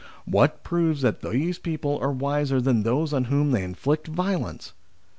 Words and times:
What 0.25 0.63
proves 0.63 1.03
that 1.03 1.21
these 1.21 1.59
people 1.59 1.99
are 1.99 2.11
wiser 2.11 2.59
than 2.59 2.81
those 2.81 3.13
on 3.13 3.25
whom 3.25 3.51
they 3.51 3.63
inflict 3.63 4.07
violence? 4.07 4.73